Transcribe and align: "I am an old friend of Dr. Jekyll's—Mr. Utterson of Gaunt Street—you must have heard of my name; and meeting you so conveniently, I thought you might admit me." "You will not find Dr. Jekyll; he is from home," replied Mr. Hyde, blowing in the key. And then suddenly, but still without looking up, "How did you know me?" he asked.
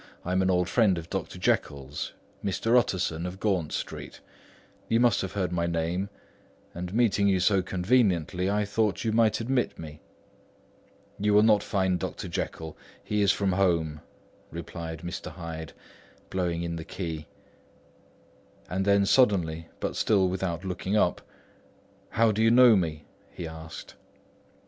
"I 0.25 0.31
am 0.31 0.41
an 0.41 0.49
old 0.49 0.67
friend 0.67 0.97
of 0.97 1.11
Dr. 1.11 1.37
Jekyll's—Mr. 1.37 2.75
Utterson 2.75 3.27
of 3.27 3.39
Gaunt 3.39 3.71
Street—you 3.71 4.99
must 4.99 5.21
have 5.21 5.33
heard 5.33 5.51
of 5.51 5.51
my 5.51 5.67
name; 5.67 6.09
and 6.73 6.91
meeting 6.91 7.27
you 7.27 7.39
so 7.39 7.61
conveniently, 7.61 8.49
I 8.49 8.65
thought 8.65 9.03
you 9.03 9.11
might 9.11 9.39
admit 9.39 9.77
me." 9.77 10.01
"You 11.19 11.35
will 11.35 11.43
not 11.43 11.61
find 11.61 11.99
Dr. 11.99 12.27
Jekyll; 12.27 12.75
he 13.03 13.21
is 13.21 13.31
from 13.31 13.51
home," 13.51 14.01
replied 14.49 15.01
Mr. 15.01 15.33
Hyde, 15.33 15.71
blowing 16.31 16.63
in 16.63 16.77
the 16.77 16.83
key. 16.83 17.27
And 18.71 18.85
then 18.85 19.05
suddenly, 19.05 19.67
but 19.79 19.95
still 19.95 20.27
without 20.27 20.65
looking 20.65 20.95
up, 20.97 21.21
"How 22.09 22.31
did 22.31 22.41
you 22.41 22.49
know 22.49 22.75
me?" 22.75 23.05
he 23.29 23.47
asked. 23.47 23.93